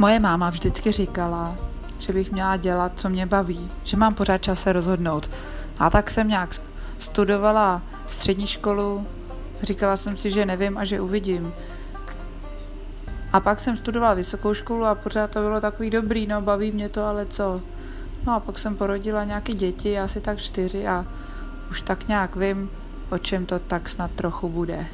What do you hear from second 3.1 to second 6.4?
baví, že mám pořád čas se rozhodnout. A tak jsem